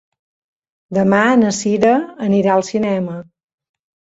Demà 0.99 1.19
na 1.41 1.51
Sira 1.57 1.91
anirà 2.29 2.57
al 2.57 2.67
cinema. 2.71 3.21